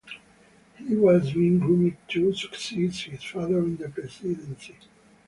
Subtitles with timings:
[0.79, 4.75] He was being groomed to succeed his father in the presidency.